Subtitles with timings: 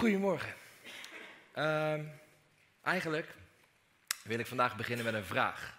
[0.00, 0.54] Goedemorgen.
[1.52, 2.04] Ehm,
[2.82, 3.34] eigenlijk
[4.22, 5.78] wil ik vandaag beginnen met een vraag.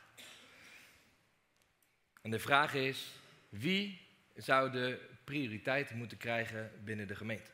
[2.22, 3.12] En de vraag is:
[3.50, 7.52] wie zou de prioriteit moeten krijgen binnen de gemeente?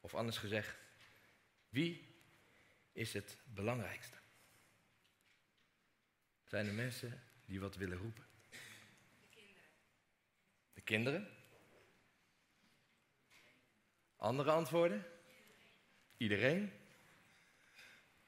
[0.00, 0.76] Of anders gezegd,
[1.68, 2.14] wie
[2.92, 4.16] is het belangrijkste?
[6.44, 8.24] Zijn er mensen die wat willen roepen?
[8.50, 9.70] De kinderen.
[10.72, 11.28] De kinderen?
[14.16, 15.11] Andere antwoorden?
[16.22, 16.72] Iedereen?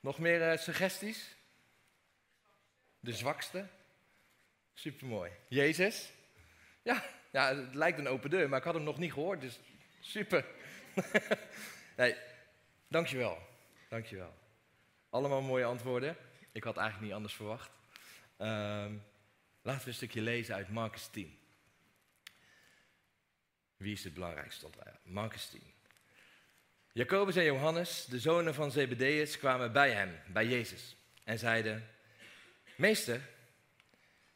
[0.01, 1.35] Nog meer uh, suggesties?
[3.01, 3.67] De zwakste?
[4.73, 5.31] Supermooi.
[5.49, 6.13] Jezus?
[6.83, 9.61] Ja, ja, het lijkt een open deur, maar ik had hem nog niet gehoord, dus
[10.01, 10.47] super.
[11.97, 12.17] nee,
[12.89, 13.39] dankjewel.
[13.89, 14.35] Dankjewel.
[15.11, 16.17] Allemaal mooie antwoorden.
[16.53, 17.71] Ik had eigenlijk niet anders verwacht.
[18.39, 19.03] Um,
[19.63, 21.39] laten we een stukje lezen uit Marcus 10.
[23.77, 24.69] Wie is het belangrijkste?
[25.03, 25.75] Marcus 10.
[26.95, 31.89] Jacobus en Johannes, de zonen van Zebedeus, kwamen bij hem, bij Jezus, en zeiden:
[32.77, 33.21] Meester,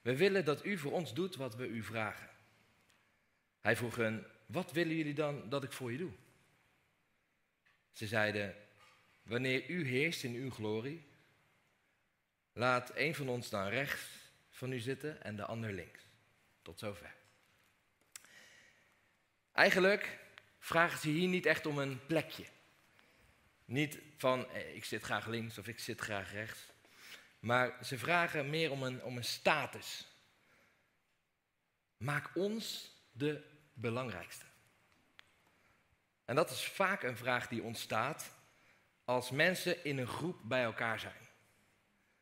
[0.01, 2.29] we willen dat u voor ons doet wat we u vragen.
[3.61, 6.11] Hij vroeg hen: Wat willen jullie dan dat ik voor je doe?
[7.93, 8.55] Ze zeiden:
[9.23, 11.07] Wanneer u heerst in uw glorie,
[12.53, 14.03] laat een van ons dan rechts
[14.51, 16.03] van u zitten en de ander links.
[16.63, 17.15] Tot zover.
[19.53, 20.19] Eigenlijk
[20.69, 22.45] vragen ze hier niet echt om een plekje.
[23.65, 26.61] Niet van eh, ik zit graag links of ik zit graag rechts.
[27.41, 30.07] Maar ze vragen meer om een, om een status.
[31.97, 34.45] Maak ons de belangrijkste.
[36.25, 38.31] En dat is vaak een vraag die ontstaat
[39.05, 41.29] als mensen in een groep bij elkaar zijn.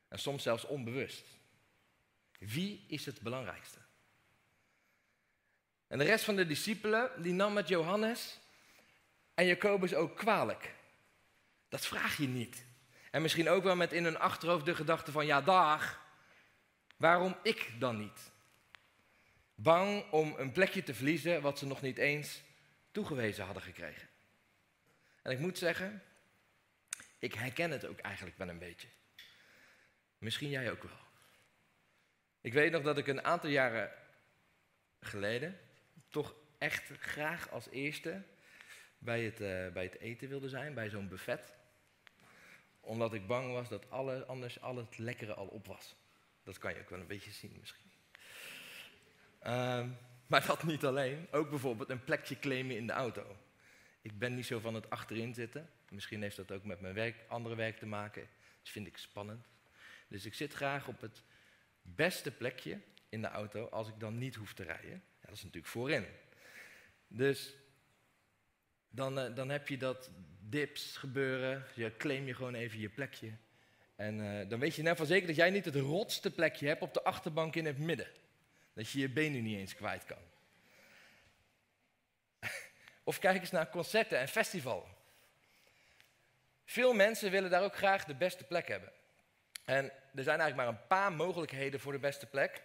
[0.09, 1.27] En soms zelfs onbewust.
[2.39, 3.86] Wie is het belangrijkste?
[5.89, 8.39] En de rest van de discipelen, die nam met Johannes
[9.35, 10.75] en Jacobus ook kwalijk.
[11.69, 12.65] Dat vraag je niet.
[13.11, 16.01] En misschien ook wel met in hun achterhoofd de gedachte van, ja dag,
[16.97, 18.31] waarom ik dan niet?
[19.55, 22.43] Bang om een plekje te verliezen wat ze nog niet eens
[22.91, 24.09] toegewezen hadden gekregen.
[25.23, 26.03] En ik moet zeggen,
[27.19, 28.89] ik herken het ook eigenlijk wel een beetje.
[30.19, 30.99] Misschien jij ook wel.
[32.41, 33.93] Ik weet nog dat ik een aantal jaren
[35.01, 35.61] geleden
[36.09, 38.23] toch echt graag als eerste
[38.99, 41.53] bij het, uh, bij het eten wilde zijn, bij zo'n buffet.
[42.81, 45.95] Omdat ik bang was dat alle, anders al het lekkere al op was.
[46.43, 47.91] Dat kan je ook wel een beetje zien misschien.
[49.43, 49.87] Uh,
[50.27, 51.29] maar dat niet alleen.
[51.31, 53.37] Ook bijvoorbeeld een plekje claimen in de auto.
[54.03, 55.71] Ik ben niet zo van het achterin zitten.
[55.89, 58.29] Misschien heeft dat ook met mijn werk, andere werk te maken.
[58.63, 59.47] Dat vind ik spannend.
[60.09, 61.23] Dus ik zit graag op het
[61.83, 65.03] beste plekje in de auto als ik dan niet hoef te rijden.
[65.27, 66.07] Dat is natuurlijk voorin.
[67.09, 67.57] Dus
[68.91, 70.11] dan, uh, dan heb je dat
[70.41, 71.65] dips gebeuren.
[71.75, 73.33] Je claim je gewoon even je plekje.
[73.97, 76.83] En uh, dan weet je net van zeker dat jij niet het rotste plekje hebt
[76.83, 78.09] op de achterbank in het midden.
[78.73, 80.23] Dat je je benen niet eens kwijt kan.
[83.05, 84.89] Of kijk eens naar concerten en festivals.
[86.65, 88.93] Veel mensen willen daar ook graag de beste plek hebben.
[89.65, 92.63] En er zijn eigenlijk maar een paar mogelijkheden voor de beste plek.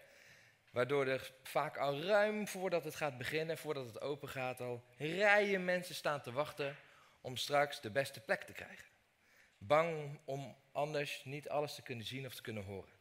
[0.72, 5.66] Waardoor er vaak al ruim voordat het gaat beginnen, voordat het open gaat, al rijen
[5.66, 6.76] mensen staan te wachten
[7.22, 8.88] om straks de beste plek te krijgen.
[9.58, 12.94] Bang om anders niet alles te kunnen zien of te kunnen horen.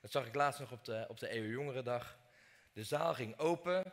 [0.00, 2.18] Dat zag ik laatst nog op de, op de Jongerendag.
[2.72, 3.92] De zaal ging open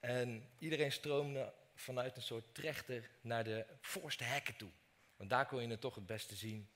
[0.00, 4.70] en iedereen stroomde vanuit een soort trechter naar de voorste hekken toe.
[5.16, 6.70] Want daar kon je het toch het beste zien.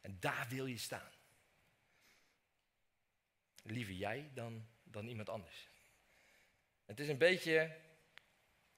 [0.00, 1.10] En daar wil je staan.
[3.62, 5.68] Liever jij dan, dan iemand anders.
[6.84, 7.76] Het is een beetje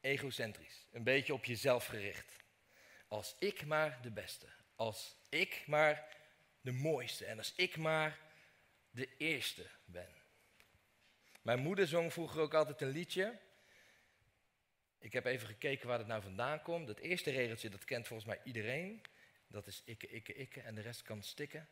[0.01, 2.45] egocentrisch, een beetje op jezelf gericht.
[3.09, 6.17] Als ik maar de beste, als ik maar
[6.61, 8.19] de mooiste en als ik maar
[8.91, 10.09] de eerste ben.
[11.43, 13.39] Mijn moeder zong vroeger ook altijd een liedje.
[14.99, 16.89] Ik heb even gekeken waar het nou vandaan komt.
[16.89, 19.03] Het eerste regeltje, dat kent volgens mij iedereen.
[19.49, 21.69] Dat is ikke, ikke, ikke en de rest kan stikken.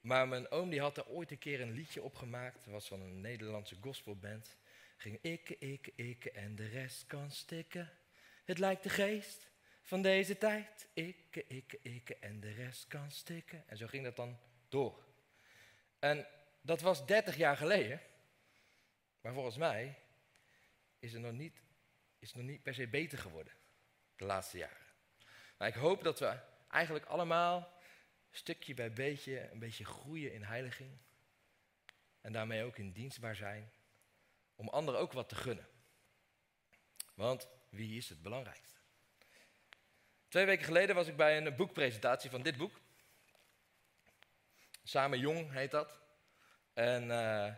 [0.00, 2.64] Maar mijn oom die had er ooit een keer een liedje opgemaakt.
[2.64, 4.56] Dat was van een Nederlandse gospelband.
[4.96, 7.92] Ging ikke, ikke, ikke en de rest kan stikken.
[8.44, 9.48] Het lijkt de geest
[9.82, 10.88] van deze tijd.
[10.92, 13.64] Ikke, ikke, ikke en de rest kan stikken.
[13.66, 14.38] En zo ging dat dan
[14.68, 15.04] door.
[15.98, 16.26] En
[16.60, 18.00] dat was 30 jaar geleden.
[19.20, 19.98] Maar volgens mij
[20.98, 21.62] is het nog niet,
[22.18, 23.52] is het nog niet per se beter geworden
[24.16, 24.86] de laatste jaren.
[25.56, 26.38] Maar ik hoop dat we
[26.68, 27.72] eigenlijk allemaal
[28.30, 30.98] stukje bij beetje een beetje groeien in heiliging.
[32.20, 33.72] En daarmee ook in dienstbaar zijn.
[34.54, 35.68] Om anderen ook wat te gunnen.
[37.14, 38.78] Want wie is het belangrijkste?
[40.28, 42.80] Twee weken geleden was ik bij een boekpresentatie van dit boek.
[44.84, 46.00] Samen Jong heet dat.
[46.72, 47.54] En eh,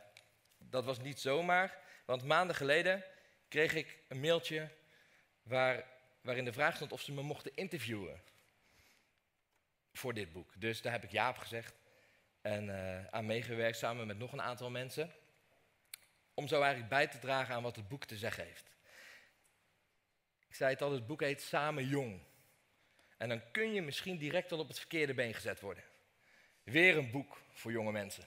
[0.58, 3.04] dat was niet zomaar, want maanden geleden
[3.48, 4.70] kreeg ik een mailtje
[5.42, 5.88] waar,
[6.20, 8.22] waarin de vraag stond of ze me mochten interviewen
[9.92, 10.60] voor dit boek.
[10.60, 11.74] Dus daar heb ik ja op gezegd
[12.40, 15.12] en uh, aan meegewerkt samen met nog een aantal mensen.
[16.34, 18.70] Om zo eigenlijk bij te dragen aan wat het boek te zeggen heeft.
[20.48, 22.20] Ik zei het al, het boek heet Samen Jong.
[23.16, 25.84] En dan kun je misschien direct al op het verkeerde been gezet worden.
[26.62, 28.24] Weer een boek voor jonge mensen.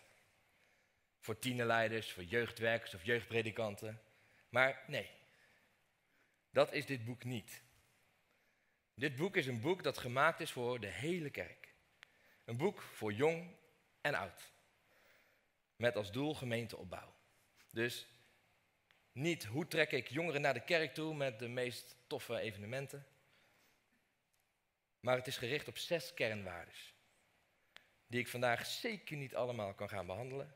[1.20, 4.02] Voor tienerleiders, voor jeugdwerkers of jeugdpredikanten.
[4.50, 5.10] Maar nee,
[6.50, 7.62] dat is dit boek niet.
[8.96, 11.74] Dit boek is een boek dat gemaakt is voor de hele kerk.
[12.46, 13.56] Een boek voor jong
[14.02, 14.54] en oud.
[15.76, 17.14] Met als doel gemeenteopbouw.
[17.72, 18.08] Dus
[19.12, 23.08] niet hoe trek ik jongeren naar de kerk toe met de meest toffe evenementen.
[25.00, 26.94] Maar het is gericht op zes kernwaardes.
[28.08, 30.48] Die ik vandaag zeker niet allemaal kan gaan behandelen.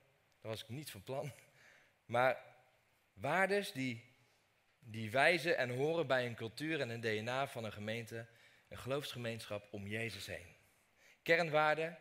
[0.42, 1.32] Daar was ik niet van plan.
[2.06, 2.44] Maar
[3.14, 4.04] waardes die,
[4.92, 8.28] die wijzen en horen bij een cultuur en een DNA van een gemeente,
[8.68, 10.56] een geloofsgemeenschap om Jezus heen.
[11.24, 11.98] Kernwaarden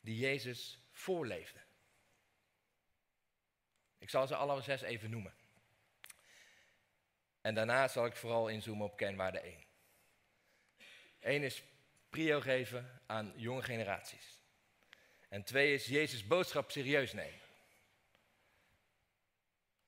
[0.00, 1.58] die Jezus voorleefde.
[3.98, 5.34] Ik zal ze alle zes even noemen.
[7.40, 9.64] En daarna zal ik vooral inzoomen op kernwaarde 1.
[11.20, 11.62] Eén is
[12.08, 14.38] prio geven aan jonge generaties.
[15.28, 17.40] En twee is Jezus' boodschap serieus nemen.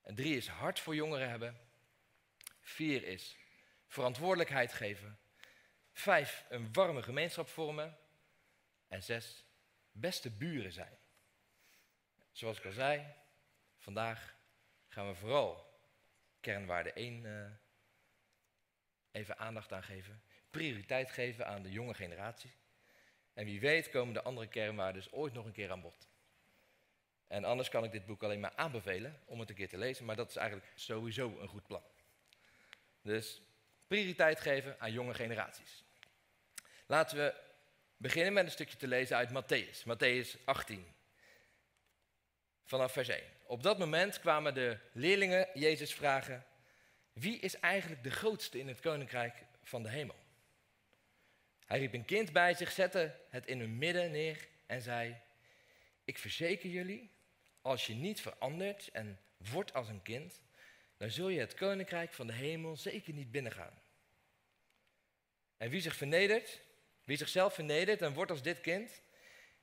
[0.02, 1.70] En drie is hart voor jongeren hebben.
[2.62, 3.36] Vier is
[3.86, 5.18] verantwoordelijkheid geven.
[5.92, 7.98] Vijf, een warme gemeenschap vormen.
[8.88, 9.44] En zes,
[9.90, 10.98] beste buren zijn.
[12.32, 13.06] Zoals ik al zei,
[13.78, 14.34] vandaag
[14.88, 15.80] gaan we vooral
[16.40, 17.50] kernwaarde 1 uh, eh,
[19.10, 20.22] even aandacht aan geven.
[20.50, 22.50] Prioriteit geven aan de jonge generatie.
[23.34, 26.08] En wie weet komen de andere kernwaarden ooit nog een keer aan bod.
[27.26, 30.04] En anders kan ik dit boek alleen maar aanbevelen om het een keer te lezen,
[30.04, 31.82] maar dat is eigenlijk sowieso een goed plan.
[33.02, 33.42] Dus
[33.86, 35.84] prioriteit geven aan jonge generaties.
[36.86, 37.34] Laten we
[37.96, 40.86] beginnen met een stukje te lezen uit Matthäus, Matthäus 18.
[42.64, 43.22] Vanaf vers 1.
[43.46, 46.46] Op dat moment kwamen de leerlingen Jezus vragen:
[47.12, 50.16] Wie is eigenlijk de grootste in het koninkrijk van de hemel?
[51.66, 55.16] Hij riep een kind bij zich, zette het in hun midden neer en zei:
[56.04, 57.10] Ik verzeker jullie,
[57.60, 60.40] als je niet verandert en wordt als een kind,
[61.02, 63.82] dan zul je het koninkrijk van de hemel zeker niet binnengaan.
[65.56, 66.60] En wie zich vernedert,
[67.04, 69.02] wie zichzelf vernedert en wordt als dit kind,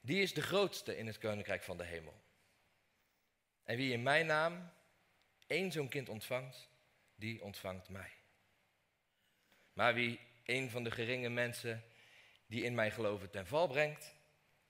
[0.02, 2.22] die is de grootste in het koninkrijk van de hemel.
[3.64, 4.74] En wie in mijn naam
[5.48, 6.70] één zo'n kind ontvangt,
[7.16, 8.12] die ontvangt mij.
[9.74, 11.84] Maar wie een van de geringe mensen
[12.46, 14.16] die in mij geloven ten val brengt,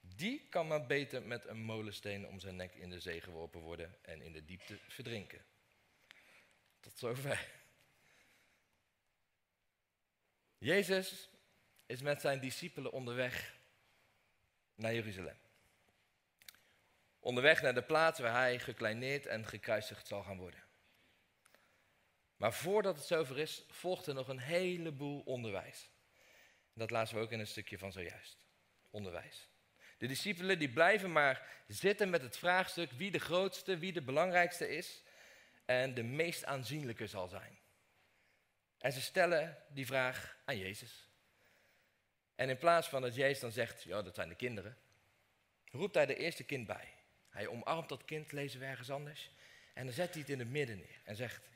[0.00, 3.96] die kan maar beter met een molensteen om zijn nek in de zee geworpen worden
[4.02, 5.44] en in de diepte verdrinken.
[6.80, 7.48] Tot zover.
[10.58, 11.28] Jezus
[11.86, 13.58] is met zijn discipelen onderweg
[14.74, 15.38] naar Jeruzalem.
[17.18, 20.64] Onderweg naar de plaats waar hij gekleineerd en gekruisigd zal gaan worden.
[22.36, 25.90] Maar voordat het zover is, volgt er nog een heleboel onderwijs.
[26.72, 28.46] Dat laten we ook in een stukje van zojuist.
[28.90, 29.48] Onderwijs.
[29.98, 34.68] De discipelen die blijven maar zitten met het vraagstuk wie de grootste, wie de belangrijkste
[34.68, 35.02] is
[35.70, 37.58] en de meest aanzienlijke zal zijn.
[38.78, 41.08] En ze stellen die vraag aan Jezus.
[42.34, 44.78] En in plaats van dat Jezus dan zegt, ja dat zijn de kinderen,
[45.70, 46.88] roept hij de eerste kind bij.
[47.28, 49.30] Hij omarmt dat kind, lezen we ergens anders.
[49.74, 51.48] En dan zet hij het in het midden neer en zegt: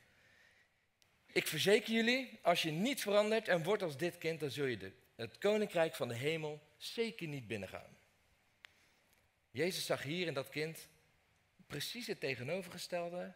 [1.25, 4.91] Ik verzeker jullie, als je niet verandert en wordt als dit kind, dan zul je
[5.15, 7.97] het koninkrijk van de hemel zeker niet binnengaan.
[9.51, 10.87] Jezus zag hier in dat kind
[11.67, 13.35] precies het tegenovergestelde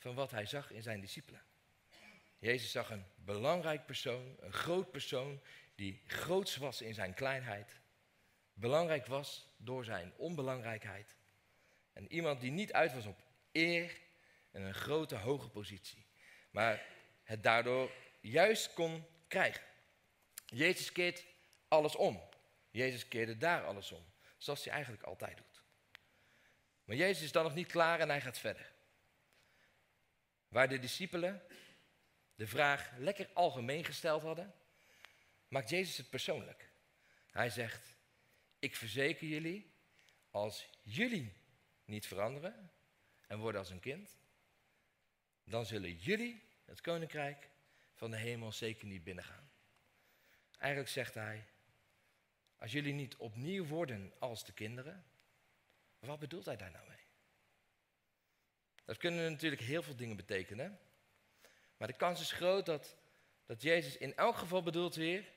[0.00, 1.42] van wat hij zag in zijn discipelen.
[2.38, 5.40] Jezus zag een belangrijk persoon, een groot persoon,
[5.74, 7.80] die groots was in zijn kleinheid.
[8.52, 11.16] Belangrijk was door zijn onbelangrijkheid.
[11.92, 14.00] En iemand die niet uit was op eer
[14.50, 16.06] en een grote, hoge positie.
[16.50, 16.86] Maar
[17.22, 17.90] het daardoor
[18.20, 19.64] juist kon krijgen.
[20.46, 21.24] Jezus keert
[21.68, 22.22] alles om.
[22.70, 24.04] Jezus keerde daar alles om.
[24.36, 25.62] Zoals hij eigenlijk altijd doet.
[26.84, 28.72] Maar Jezus is dan nog niet klaar en hij gaat verder.
[30.50, 31.42] Waar de discipelen
[32.34, 34.54] de vraag lekker algemeen gesteld hadden,
[35.48, 36.70] maakt Jezus het persoonlijk.
[37.30, 37.96] Hij zegt,
[38.58, 39.72] ik verzeker jullie,
[40.30, 41.32] als jullie
[41.84, 42.72] niet veranderen
[43.26, 44.18] en worden als een kind,
[45.44, 47.50] dan zullen jullie het koninkrijk
[47.94, 49.50] van de hemel zeker niet binnengaan.
[50.58, 51.44] Eigenlijk zegt hij,
[52.56, 55.04] als jullie niet opnieuw worden als de kinderen,
[55.98, 56.99] wat bedoelt hij daar nou mee?
[58.90, 60.78] Dat kunnen natuurlijk heel veel dingen betekenen.
[61.76, 62.96] Maar de kans is groot dat,
[63.46, 65.32] dat Jezus in elk geval bedoelt weer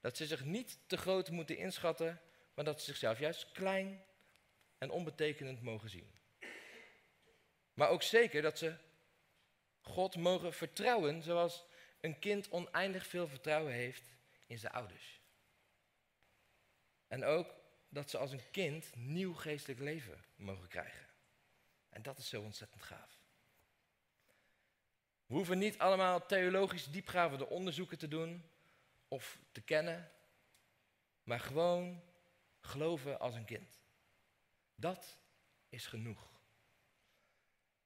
[0.00, 2.20] dat ze zich niet te groot moeten inschatten,
[2.54, 4.04] maar dat ze zichzelf juist klein
[4.78, 6.10] en onbetekenend mogen zien.
[7.72, 8.74] Maar ook zeker dat ze
[9.80, 11.64] God mogen vertrouwen zoals
[12.00, 14.04] een kind oneindig veel vertrouwen heeft
[14.46, 15.20] in zijn ouders.
[17.08, 17.54] En ook
[17.88, 21.13] dat ze als een kind nieuw geestelijk leven mogen krijgen.
[21.94, 23.18] En dat is zo ontzettend gaaf.
[25.26, 28.50] We hoeven niet allemaal theologisch diepgravende onderzoeken te doen
[29.08, 30.10] of te kennen,
[31.22, 32.02] maar gewoon
[32.60, 33.80] geloven als een kind.
[34.74, 35.18] Dat
[35.68, 36.32] is genoeg.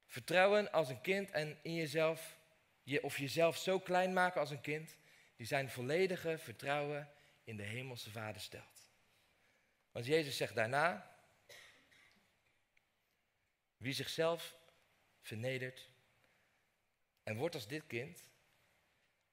[0.06, 2.38] Vertrouwen als een kind en in jezelf,
[2.82, 4.96] je, of jezelf zo klein maken als een kind,
[5.36, 7.10] die zijn volledige vertrouwen
[7.44, 8.90] in de Hemelse Vader stelt.
[9.90, 11.17] Want Jezus zegt daarna,
[13.78, 14.56] wie zichzelf
[15.20, 15.90] vernedert
[17.22, 18.30] en wordt als dit kind,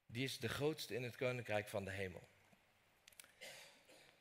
[0.06, 2.28] die is de grootste in het koninkrijk van de hemel.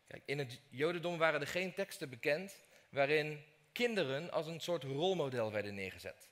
[0.07, 5.53] Kijk, in het Jodendom waren er geen teksten bekend waarin kinderen als een soort rolmodel
[5.53, 6.29] werden neergezet.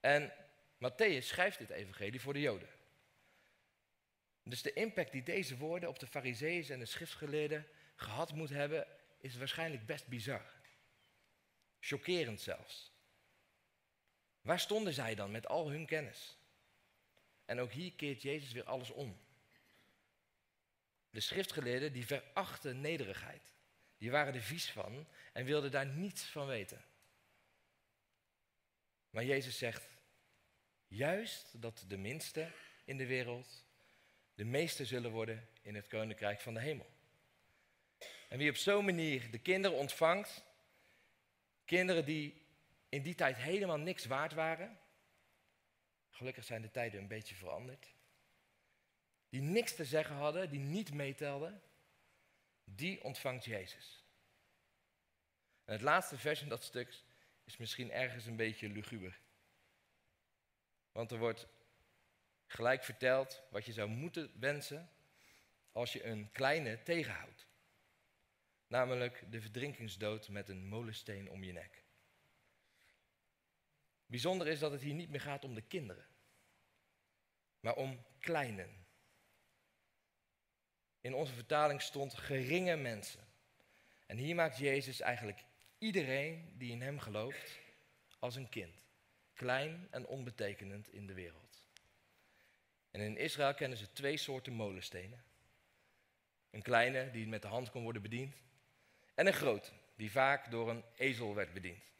[0.00, 0.32] En
[0.76, 2.68] Matthäus schrijft dit evangelie voor de Joden.
[4.42, 7.66] Dus de impact die deze woorden op de fariseeën en de schriftgeleerden
[7.96, 8.86] gehad moet hebben,
[9.20, 10.52] is waarschijnlijk best bizar.
[11.80, 12.93] Chockerend zelfs.
[14.44, 16.36] Waar stonden zij dan met al hun kennis?
[17.44, 19.16] En ook hier keert Jezus weer alles om.
[21.10, 23.52] De schriftgeleerden die verachten nederigheid.
[23.98, 26.84] Die waren er vies van en wilden daar niets van weten.
[29.10, 29.88] Maar Jezus zegt,
[30.86, 32.50] juist dat de minste
[32.84, 33.66] in de wereld
[34.34, 36.90] de meeste zullen worden in het koninkrijk van de hemel.
[38.28, 40.44] En wie op zo'n manier de kinderen ontvangt,
[41.64, 42.43] kinderen die
[42.94, 44.78] in die tijd helemaal niks waard waren,
[46.10, 47.94] gelukkig zijn de tijden een beetje veranderd,
[49.28, 51.62] die niks te zeggen hadden, die niet meetelden,
[52.64, 54.04] die ontvangt Jezus.
[55.64, 57.02] En het laatste vers in dat stuk
[57.44, 59.20] is misschien ergens een beetje luguber.
[60.92, 61.46] Want er wordt
[62.46, 64.90] gelijk verteld wat je zou moeten wensen
[65.72, 67.46] als je een kleine tegenhoudt.
[68.66, 71.83] Namelijk de verdrinkingsdood met een molensteen om je nek.
[74.06, 76.06] Bijzonder is dat het hier niet meer gaat om de kinderen,
[77.60, 78.86] maar om kleinen.
[81.00, 83.24] In onze vertaling stond geringe mensen.
[84.06, 85.44] En hier maakt Jezus eigenlijk
[85.78, 87.60] iedereen die in hem gelooft
[88.18, 88.82] als een kind.
[89.34, 91.66] Klein en onbetekenend in de wereld.
[92.90, 95.24] En in Israël kennen ze twee soorten molenstenen.
[96.50, 98.42] Een kleine die met de hand kon worden bediend.
[99.14, 101.93] En een grote die vaak door een ezel werd bediend.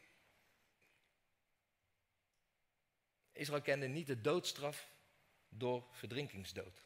[3.35, 4.91] Israël kende niet de doodstraf
[5.49, 6.85] door verdrinkingsdood.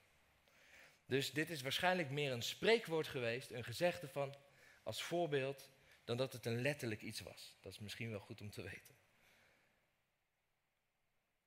[1.06, 4.36] Dus dit is waarschijnlijk meer een spreekwoord geweest, een gezegde van
[4.84, 5.70] als voorbeeld,
[6.03, 7.58] dan dat het een letterlijk iets was.
[7.62, 8.96] Dat is misschien wel goed om te weten.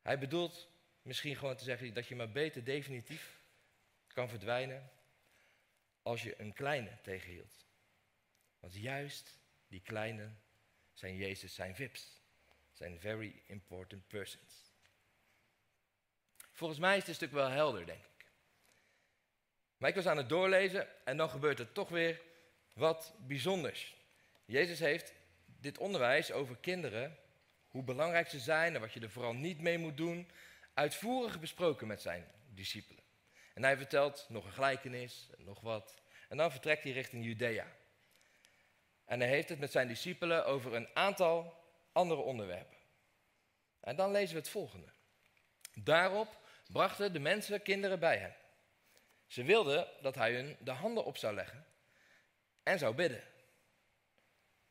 [0.02, 0.68] Hij bedoelt
[1.02, 3.40] misschien gewoon te zeggen dat je maar beter definitief
[4.06, 4.90] kan verdwijnen
[6.02, 7.66] als je een kleine tegenhield.
[8.58, 10.34] Want juist die kleine
[10.92, 12.20] zijn Jezus zijn vips,
[12.72, 14.71] zijn very important persons.
[16.62, 18.24] Volgens mij is dit stuk wel helder, denk ik.
[19.76, 22.20] Maar ik was aan het doorlezen en dan gebeurt er toch weer
[22.72, 23.96] wat bijzonders.
[24.44, 25.12] Jezus heeft
[25.60, 27.18] dit onderwijs over kinderen,
[27.68, 30.30] hoe belangrijk ze zijn en wat je er vooral niet mee moet doen,
[30.74, 33.02] uitvoerig besproken met zijn discipelen.
[33.54, 35.94] En hij vertelt nog een gelijkenis en nog wat.
[36.28, 37.66] En dan vertrekt hij richting Judea.
[39.04, 42.76] En hij heeft het met zijn discipelen over een aantal andere onderwerpen.
[43.80, 44.88] En dan lezen we het volgende.
[45.74, 46.40] Daarop
[46.72, 48.32] brachten de mensen kinderen bij hem.
[49.26, 51.66] Ze wilden dat hij hun de handen op zou leggen
[52.62, 53.24] en zou bidden.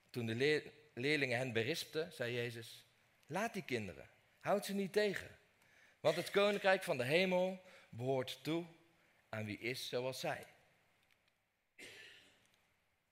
[0.10, 2.86] Toen de leerlingen hen berispten, zei Jezus:
[3.26, 5.40] Laat die kinderen, houd ze niet tegen.
[6.00, 8.66] Want het koninkrijk van de hemel behoort toe
[9.30, 10.46] aan wie is zoals zij.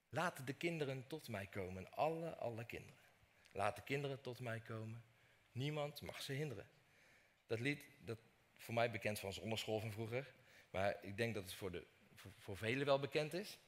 [0.10, 3.00] Laat de kinderen tot mij komen, alle, alle kinderen.
[3.52, 5.04] Laat de kinderen tot mij komen.
[5.52, 6.70] Niemand mag ze hinderen.
[7.46, 8.20] Dat lied, dat
[8.60, 10.34] voor mij bekend van zonderschool van vroeger,
[10.70, 11.86] maar ik denk dat het voor, de,
[12.38, 13.60] voor, velen wel bekend is,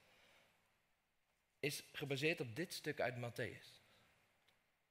[1.60, 3.80] is gebaseerd op dit stuk uit Matthäus.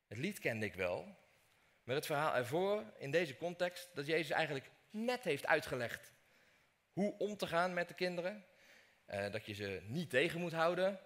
[0.07, 1.16] Het lied kende ik wel,
[1.85, 6.12] maar het verhaal ervoor in deze context dat Jezus eigenlijk net heeft uitgelegd
[6.92, 8.45] hoe om te gaan met de kinderen
[9.04, 11.00] eh, dat je ze niet tegen moet houden,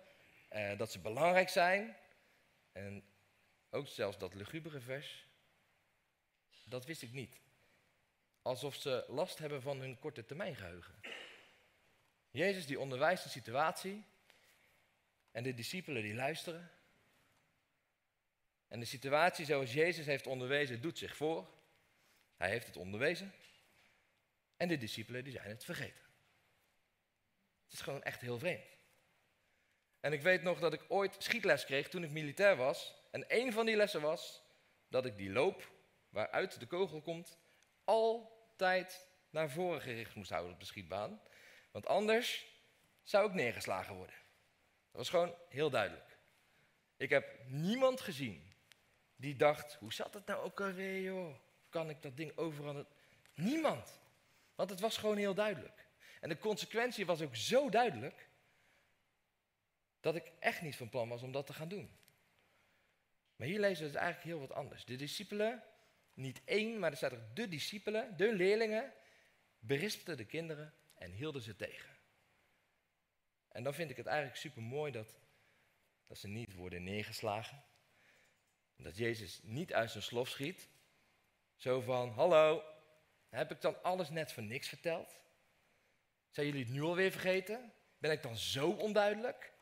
[0.49, 1.97] eh, dat ze belangrijk zijn.
[2.73, 3.05] En
[3.71, 5.29] ook zelfs dat lugubere vers,
[6.65, 7.41] dat wist ik niet.
[8.45, 10.95] Alsof ze last hebben van hun korte termijn geheugen.
[12.31, 14.05] Jezus die onderwijst de situatie
[15.31, 16.71] en de discipelen die luisteren.
[18.69, 21.51] En de situatie zoals Jezus heeft onderwezen doet zich voor.
[22.37, 23.33] Hij heeft het onderwezen.
[24.57, 26.05] En de discipelen die zijn het vergeten.
[27.65, 28.77] Het is gewoon echt heel vreemd.
[30.01, 32.95] En ik weet nog dat ik ooit schietles kreeg toen ik militair was.
[33.11, 34.43] En een van die lessen was
[34.89, 35.71] dat ik die loop
[36.09, 37.39] waaruit de kogel komt
[38.55, 41.21] altijd naar voren gericht moest houden op de schietbaan.
[41.71, 42.47] Want anders
[43.03, 44.15] zou ik neergeslagen worden.
[44.91, 46.19] Dat was gewoon heel duidelijk.
[46.97, 48.55] Ik heb niemand gezien
[49.17, 51.37] die dacht, hoe zat het nou ook alweer joh?
[51.69, 52.87] Kan ik dat ding overal...
[53.35, 54.01] Niemand.
[54.55, 55.87] Want het was gewoon heel duidelijk.
[56.21, 58.29] En de consequentie was ook zo duidelijk
[60.01, 61.97] dat ik echt niet van plan was om dat te gaan doen.
[63.37, 64.85] Maar hier lezen we het eigenlijk heel wat anders.
[64.85, 65.63] De discipelen,
[66.15, 68.93] niet één, maar er staat er de discipelen, de leerlingen,
[69.59, 71.97] berispten de kinderen en hielden ze tegen.
[73.49, 75.19] En dan vind ik het eigenlijk super mooi dat,
[76.05, 77.65] dat ze niet worden neergeslagen.
[78.77, 80.69] Dat Jezus niet uit zijn slof schiet.
[81.57, 82.63] Zo van, hallo,
[83.29, 85.21] heb ik dan alles net voor niks verteld?
[86.31, 87.73] Zijn jullie het nu alweer vergeten?
[87.99, 89.53] Ben ik dan zo onduidelijk?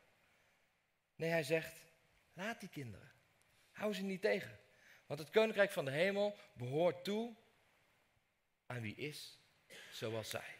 [1.15, 1.83] Nee, hij zegt,
[2.33, 3.11] laat die kinderen.
[3.71, 4.59] Hou ze niet tegen.
[5.13, 7.35] Want het koninkrijk van de hemel behoort toe
[8.65, 9.39] aan wie is
[9.91, 10.57] zoals zij.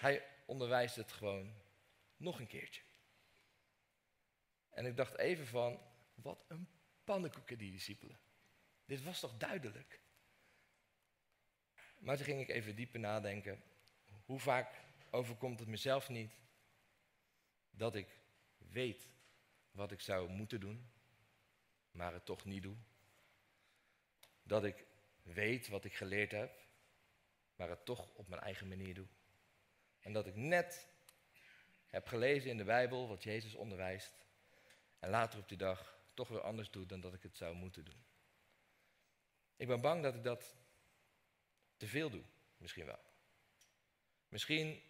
[0.00, 1.54] Hij onderwijst het gewoon
[2.16, 2.82] nog een keertje.
[4.70, 5.80] En ik dacht even van,
[6.14, 6.68] wat een
[7.04, 8.20] pannenkoeken die discipelen.
[8.84, 10.00] Dit was toch duidelijk?
[11.98, 13.62] Maar toen ging ik even dieper nadenken.
[14.24, 16.32] Hoe vaak overkomt het mezelf niet
[17.70, 18.18] dat ik
[18.56, 19.08] weet
[19.70, 20.92] wat ik zou moeten doen,
[21.90, 22.76] maar het toch niet doe?
[24.52, 24.84] Dat ik
[25.22, 26.60] weet wat ik geleerd heb,
[27.56, 29.06] maar het toch op mijn eigen manier doe?
[30.00, 30.88] En dat ik net
[31.86, 34.26] heb gelezen in de Bijbel wat Jezus onderwijst
[34.98, 37.84] en later op die dag toch weer anders doe dan dat ik het zou moeten
[37.84, 38.04] doen.
[39.56, 40.56] Ik ben bang dat ik dat
[41.76, 42.24] te veel doe,
[42.56, 43.02] misschien wel.
[44.28, 44.82] Misschien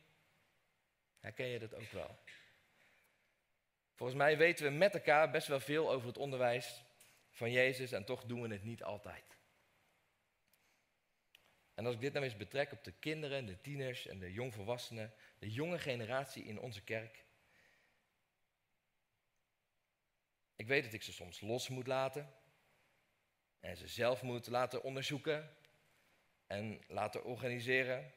[1.18, 2.18] herken je dat ook wel.
[3.94, 6.83] Volgens mij weten we met elkaar best wel veel over het onderwijs
[7.31, 9.40] van Jezus en toch doen we het niet altijd.
[11.83, 15.14] En als ik dit nou eens betrek op de kinderen, de tieners en de jongvolwassenen,
[15.38, 17.25] de jonge generatie in onze kerk.
[20.57, 22.35] Ik weet dat ik ze soms los moet laten
[23.61, 25.57] en ze zelf moet laten onderzoeken
[26.47, 28.12] en laten organiseren.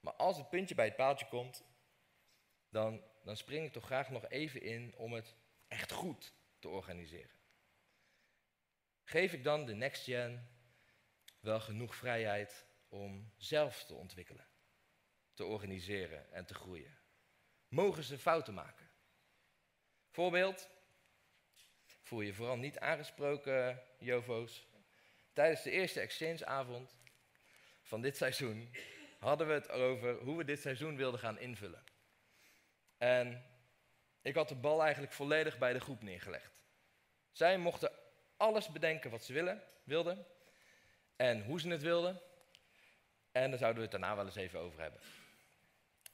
[0.00, 1.64] Maar als het puntje bij het paaltje komt,
[2.68, 5.34] dan, dan spring ik toch graag nog even in om het
[5.68, 7.36] echt goed te organiseren.
[9.04, 10.48] Geef ik dan de next gen
[11.40, 14.46] wel genoeg vrijheid om zelf te ontwikkelen,
[15.34, 16.98] te organiseren en te groeien?
[17.68, 18.90] Mogen ze fouten maken?
[20.10, 20.68] Voorbeeld,
[22.00, 24.66] voel je vooral niet aangesproken, Jovo's.
[25.32, 26.96] Tijdens de eerste exchangeavond
[27.82, 28.74] van dit seizoen
[29.18, 31.84] hadden we het over hoe we dit seizoen wilden gaan invullen.
[32.98, 33.44] En
[34.22, 36.52] ik had de bal eigenlijk volledig bij de groep neergelegd.
[37.32, 37.92] Zij mochten
[38.36, 40.26] alles bedenken wat ze willen, wilden
[41.16, 42.20] en hoe ze het wilden.
[43.42, 45.00] En daar zouden we het daarna wel eens even over hebben.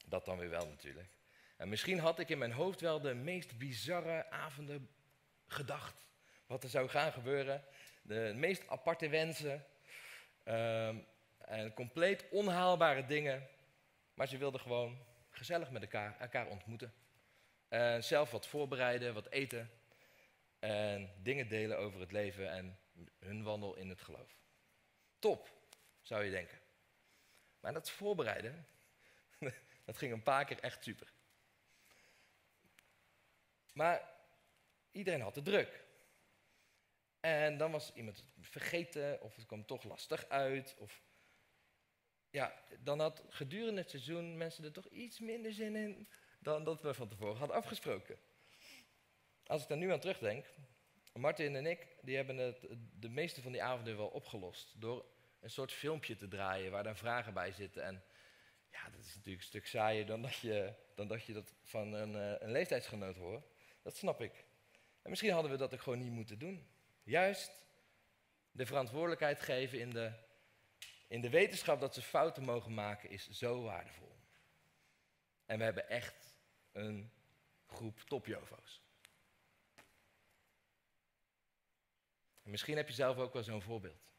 [0.05, 1.09] Dat dan weer wel natuurlijk.
[1.57, 4.89] En misschien had ik in mijn hoofd wel de meest bizarre avonden
[5.47, 6.05] gedacht.
[6.45, 7.63] Wat er zou gaan gebeuren.
[8.01, 9.65] De meest aparte wensen.
[10.43, 10.97] Ehm,
[11.37, 13.47] en compleet onhaalbare dingen.
[14.13, 14.97] Maar ze wilden gewoon
[15.29, 16.93] gezellig met elkaar, elkaar ontmoeten.
[17.67, 19.69] En zelf wat voorbereiden, wat eten.
[20.59, 22.79] En dingen delen over het leven en
[23.19, 24.37] hun wandel in het geloof.
[25.19, 25.51] Top,
[26.01, 26.63] zou je denken.
[27.65, 28.67] Maar dat voorbereiden,
[29.85, 31.13] dat ging een paar keer echt super.
[33.73, 34.09] Maar
[34.91, 35.85] iedereen had het druk.
[37.19, 40.75] En dan was iemand vergeten, of het kwam toch lastig uit.
[40.77, 41.01] Of
[42.29, 46.07] ja, dan had gedurende het seizoen mensen er toch iets minder zin in
[46.39, 48.19] dan dat we van tevoren hadden afgesproken.
[49.45, 50.45] Als ik daar nu aan terugdenk,
[51.13, 52.67] Martin en ik, die hebben het,
[52.99, 54.81] de meeste van die avonden wel opgelost.
[54.81, 55.14] Door
[55.45, 57.83] een soort filmpje te draaien waar dan vragen bij zitten.
[57.83, 58.03] En
[58.71, 61.93] ja, dat is natuurlijk een stuk saaier dan dat je, dan dat, je dat van
[61.93, 63.45] een, uh, een leeftijdsgenoot hoort.
[63.81, 64.45] Dat snap ik.
[65.01, 66.67] En misschien hadden we dat ook gewoon niet moeten doen.
[67.03, 67.51] Juist
[68.51, 70.11] de verantwoordelijkheid geven in de,
[71.07, 74.15] in de wetenschap dat ze fouten mogen maken is zo waardevol.
[75.45, 76.37] En we hebben echt
[76.71, 77.11] een
[77.65, 78.81] groep topjovo's.
[82.43, 84.14] En misschien heb je zelf ook wel zo'n voorbeeld.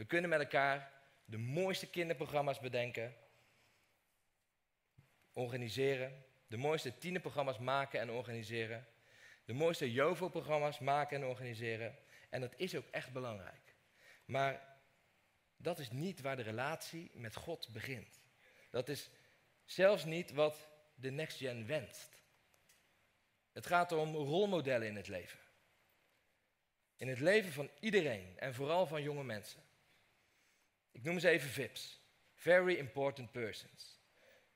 [0.00, 0.92] We kunnen met elkaar
[1.24, 3.14] de mooiste kinderprogramma's bedenken,
[5.32, 8.86] organiseren, de mooiste tienerprogramma's maken en organiseren,
[9.44, 11.98] de mooiste JOVO-programma's maken en organiseren.
[12.30, 13.74] En dat is ook echt belangrijk.
[14.24, 14.78] Maar
[15.56, 18.20] dat is niet waar de relatie met God begint.
[18.70, 19.10] Dat is
[19.64, 22.22] zelfs niet wat de Next Gen wenst.
[23.52, 25.40] Het gaat om rolmodellen in het leven.
[26.96, 29.68] In het leven van iedereen en vooral van jonge mensen.
[30.92, 32.00] Ik noem ze even VIPs.
[32.34, 33.98] Very important persons.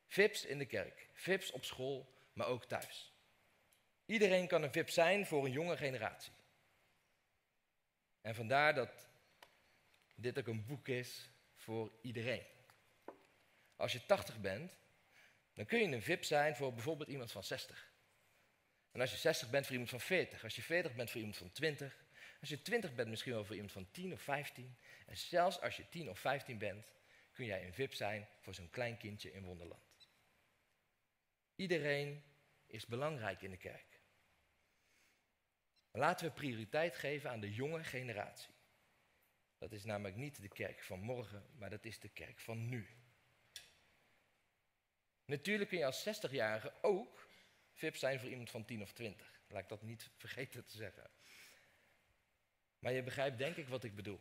[0.07, 3.13] VIPs in de kerk, VIPs op school, maar ook thuis.
[4.07, 6.33] Iedereen kan een VIP zijn voor een jonge generatie.
[8.21, 9.09] En vandaar dat
[10.15, 12.47] dit ook een boek is voor iedereen.
[13.77, 14.77] Als je 80 bent,
[15.55, 17.93] dan kun je een VIP zijn voor bijvoorbeeld iemand van 60.
[18.93, 20.45] En als je 60 bent voor iemand van 40.
[20.45, 22.05] Als je 40 bent voor iemand van 20.
[22.41, 24.77] Als je 20 bent misschien wel voor iemand van 10 of 15.
[25.05, 26.87] En zelfs als je 10 of 15 bent,
[27.33, 30.11] kun jij een VIP zijn voor zo'n klein kindje in Wonderland.
[31.55, 32.23] Iedereen
[32.67, 34.01] is belangrijk in de kerk.
[35.91, 38.55] Laten we prioriteit geven aan de jonge generatie.
[39.59, 42.89] Dat is namelijk niet de kerk van morgen, maar dat is de kerk van nu.
[45.25, 47.29] Natuurlijk kun je als 60-jarige ook
[47.73, 49.41] VIP zijn voor iemand van 10 of 20.
[49.49, 51.11] Laat ik dat niet vergeten te zeggen.
[52.79, 54.21] Maar je begrijpt denk ik wat ik bedoel.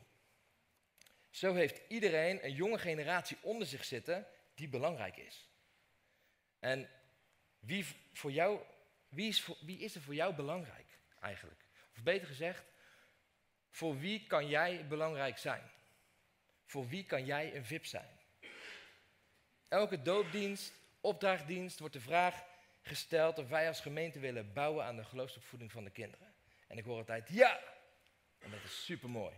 [1.33, 5.49] Zo heeft iedereen een jonge generatie onder zich zitten die belangrijk is.
[6.59, 6.89] En
[7.59, 8.59] wie, voor jou,
[9.09, 11.65] wie, is, wie is er voor jou belangrijk eigenlijk?
[11.95, 12.63] Of beter gezegd,
[13.69, 15.71] voor wie kan jij belangrijk zijn?
[16.65, 18.19] Voor wie kan jij een VIP zijn?
[19.67, 22.43] Elke doopdienst, opdrachtdienst wordt de vraag
[22.81, 26.33] gesteld of wij als gemeente willen bouwen aan de geloofsopvoeding van de kinderen.
[26.67, 27.59] En ik hoor altijd ja,
[28.39, 29.35] en dat is super mooi.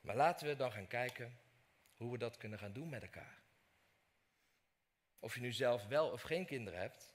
[0.00, 1.38] Maar laten we dan gaan kijken
[1.94, 3.42] hoe we dat kunnen gaan doen met elkaar.
[5.18, 7.14] Of je nu zelf wel of geen kinderen hebt,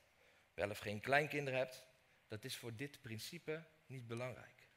[0.54, 1.86] wel of geen kleinkinderen hebt,
[2.28, 4.68] dat is voor dit principe niet belangrijk.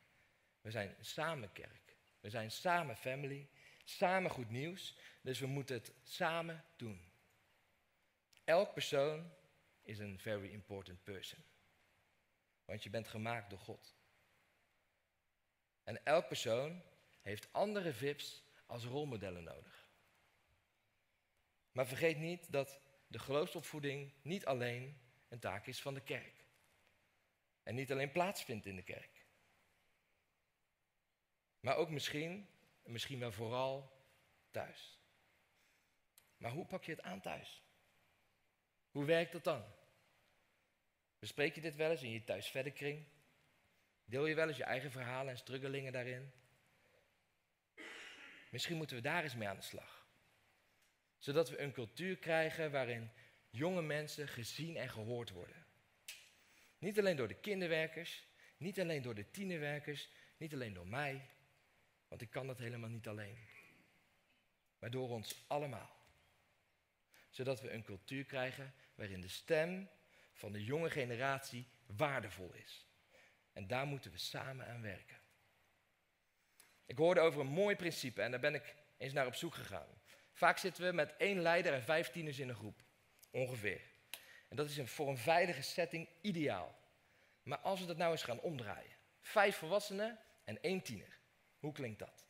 [0.61, 1.97] We zijn samen kerk.
[2.21, 3.49] We zijn samen family.
[3.85, 4.97] Samen goed nieuws.
[5.21, 7.13] Dus we moeten het samen doen.
[8.45, 9.33] Elk persoon
[9.83, 11.45] is een very important person.
[12.65, 13.95] Want je bent gemaakt door God.
[15.85, 16.83] En elk persoon
[17.27, 19.91] heeft andere VIP's als rolmodellen nodig.
[21.73, 26.45] Maar vergeet niet dat de geloofsopvoeding niet alleen een taak is van de kerk.
[27.63, 29.27] En niet alleen plaatsvindt in de kerk.
[31.61, 32.49] Maar ook misschien,
[32.85, 34.05] misschien wel vooral
[34.51, 35.01] thuis.
[36.37, 37.63] Maar hoe pak je het aan thuis?
[38.91, 39.65] Hoe werkt dat dan?
[41.19, 43.07] Bespreek je dit wel eens in je thuis kring?
[44.05, 46.33] Deel je wel eens je eigen verhalen en struggelingen daarin?
[48.57, 50.07] Misschien moeten we daar eens mee aan de slag.
[51.19, 53.11] Zodat we een cultuur krijgen waarin
[53.51, 55.67] jonge mensen gezien en gehoord worden.
[56.79, 61.29] Niet alleen door de kinderwerkers, niet alleen door de tienerwerkers, niet alleen door mij,
[62.09, 63.39] want ik kan dat helemaal niet alleen.
[64.79, 65.97] Maar door ons allemaal.
[67.31, 69.89] Zodat we een cultuur krijgen waarin de stem
[70.33, 72.87] van de jonge generatie waardevol is.
[73.53, 75.21] En daar moeten we samen aan werken.
[76.87, 80.01] Ik hoorde over een mooi principe en daar ben ik eens naar op zoek gegaan.
[80.33, 82.83] Vaak zitten we met één leider en vijf tieners in een groep.
[83.31, 83.81] Ongeveer.
[84.49, 86.79] En dat is voor een veilige setting ideaal.
[87.43, 88.97] Maar als we dat nou eens gaan omdraaien.
[89.21, 91.19] Vijf volwassenen en één tiener.
[91.59, 92.27] Hoe klinkt dat?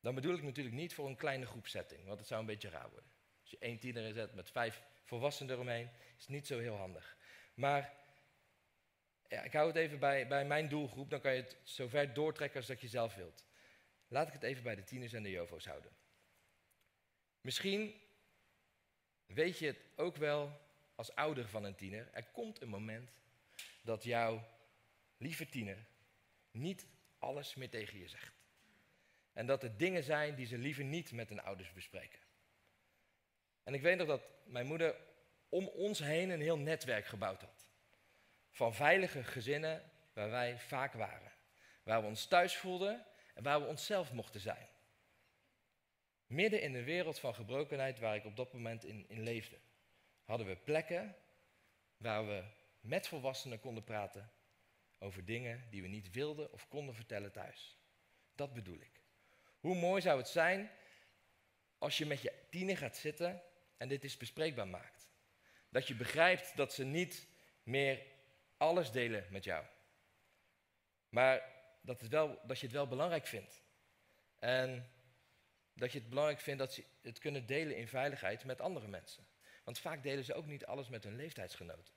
[0.00, 2.90] Dan bedoel ik natuurlijk niet voor een kleine groepsetting, want het zou een beetje raar
[2.90, 3.10] worden.
[3.40, 7.16] Als je één tiener zet met vijf volwassenen eromheen, is niet zo heel handig.
[7.54, 7.99] Maar
[9.30, 12.14] ja, ik hou het even bij, bij mijn doelgroep, dan kan je het zo ver
[12.14, 13.44] doortrekken als dat je zelf wilt.
[14.08, 15.90] Laat ik het even bij de tieners en de jovo's houden.
[17.40, 17.94] Misschien
[19.26, 20.60] weet je het ook wel
[20.94, 22.08] als ouder van een tiener.
[22.12, 23.10] Er komt een moment
[23.82, 24.46] dat jouw
[25.16, 25.86] lieve tiener
[26.50, 26.86] niet
[27.18, 28.34] alles meer tegen je zegt.
[29.32, 32.18] En dat er dingen zijn die ze liever niet met hun ouders bespreken.
[33.62, 34.96] En ik weet nog dat mijn moeder
[35.48, 37.59] om ons heen een heel netwerk gebouwd had.
[38.50, 41.32] Van veilige gezinnen waar wij vaak waren.
[41.82, 44.68] Waar we ons thuis voelden en waar we onszelf mochten zijn.
[46.26, 49.58] Midden in de wereld van gebrokenheid waar ik op dat moment in, in leefde,
[50.24, 51.16] hadden we plekken
[51.96, 52.44] waar we
[52.80, 54.32] met volwassenen konden praten
[54.98, 57.78] over dingen die we niet wilden of konden vertellen thuis.
[58.34, 59.00] Dat bedoel ik.
[59.60, 60.70] Hoe mooi zou het zijn
[61.78, 63.42] als je met je tiener gaat zitten
[63.76, 65.10] en dit is bespreekbaar maakt.
[65.68, 67.28] Dat je begrijpt dat ze niet
[67.62, 68.06] meer
[68.60, 69.64] alles delen met jou.
[71.08, 71.42] Maar
[71.80, 73.62] dat, wel, dat je het wel belangrijk vindt.
[74.38, 74.90] En
[75.72, 79.26] dat je het belangrijk vindt dat ze het kunnen delen in veiligheid met andere mensen.
[79.64, 81.94] Want vaak delen ze ook niet alles met hun leeftijdsgenoten.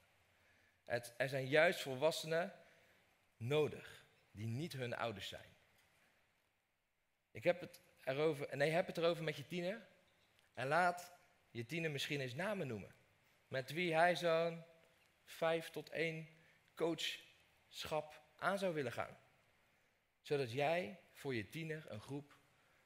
[0.83, 2.53] Het, er zijn juist volwassenen
[3.37, 5.55] nodig die niet hun ouders zijn.
[7.31, 9.87] Ik heb het erover, nee, heb het erover met je tiener.
[10.53, 11.11] En laat
[11.51, 12.95] je tiener misschien eens namen noemen.
[13.47, 14.63] Met wie hij zo'n
[15.25, 16.27] vijf tot één
[16.75, 19.17] coachschap aan zou willen gaan.
[20.21, 22.37] Zodat jij voor je tiener een groep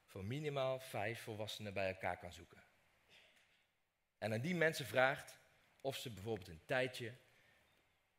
[0.04, 2.64] van minimaal vijf volwassenen bij elkaar kan zoeken.
[4.18, 5.38] En aan die mensen vraagt
[5.80, 7.14] of ze bijvoorbeeld een tijdje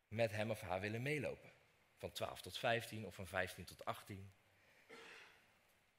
[0.08, 1.52] met hem of haar willen meelopen.
[1.98, 4.34] Van 12 tot 15 of van 15 tot 18.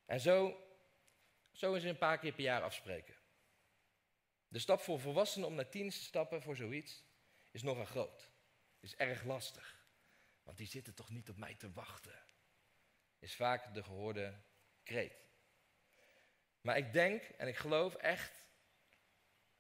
[0.04, 0.64] En zo,
[1.52, 3.14] zo is een paar keer per jaar afspreken.
[4.48, 7.04] De stap voor volwassenen om naar tien te stappen voor zoiets
[7.50, 8.29] is nogal groot.
[8.80, 9.78] Is erg lastig.
[10.42, 12.22] Want die zitten toch niet op mij te wachten.
[13.18, 14.42] Is vaak de gehoorde
[14.82, 15.28] kreet.
[16.60, 18.44] Maar ik denk en ik geloof echt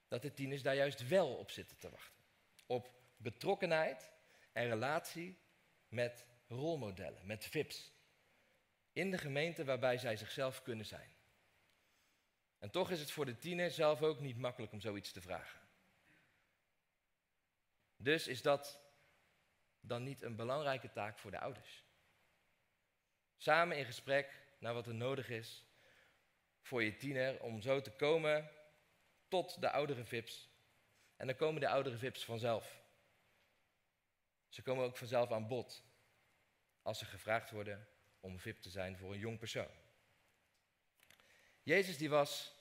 [0.08, 2.24] dat de tieners daar juist wel op zitten te wachten.
[2.66, 4.10] Op betrokkenheid
[4.52, 5.38] en relatie
[5.88, 7.92] met rolmodellen, met VIP's.
[8.92, 11.10] In de gemeente waarbij zij zichzelf kunnen zijn.
[12.58, 15.60] En toch is het voor de tiener zelf ook niet makkelijk om zoiets te vragen.
[17.96, 18.80] Dus is dat
[19.80, 21.84] dan niet een belangrijke taak voor de ouders?
[23.36, 25.64] Samen in gesprek naar wat er nodig is
[26.62, 28.50] voor je tiener om zo te komen
[29.28, 30.48] tot de oudere VIP's.
[31.16, 32.82] En dan komen de oudere VIP's vanzelf.
[34.48, 35.84] Ze komen ook vanzelf aan bod
[36.82, 37.88] als ze gevraagd worden
[38.20, 39.70] om VIP te zijn voor een jong persoon.
[41.62, 42.54] Jezus die was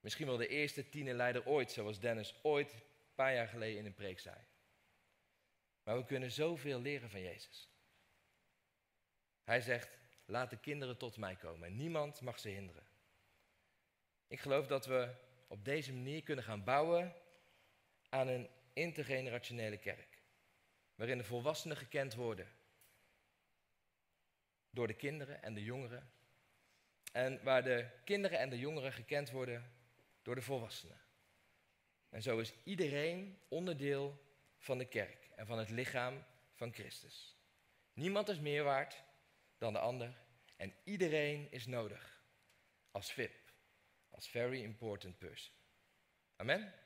[0.00, 2.82] misschien wel de eerste tienerleider ooit, zoals Dennis ooit een
[3.14, 4.36] paar jaar geleden in een preek zei.
[5.84, 7.68] Maar we kunnen zoveel leren van Jezus.
[9.44, 12.86] Hij zegt, laat de kinderen tot mij komen en niemand mag ze hinderen.
[14.26, 15.14] Ik geloof dat we
[15.48, 17.14] op deze manier kunnen gaan bouwen
[18.08, 20.22] aan een intergenerationele kerk.
[20.94, 22.48] Waarin de volwassenen gekend worden
[24.70, 26.10] door de kinderen en de jongeren.
[27.12, 29.72] En waar de kinderen en de jongeren gekend worden
[30.22, 31.00] door de volwassenen.
[32.08, 34.22] En zo is iedereen onderdeel
[34.58, 37.36] van de kerk en van het lichaam van Christus.
[37.92, 39.04] Niemand is meer waard
[39.58, 40.16] dan de ander
[40.56, 42.22] en iedereen is nodig
[42.90, 43.52] als VIP,
[44.10, 45.54] als very important person.
[46.36, 46.83] Amen?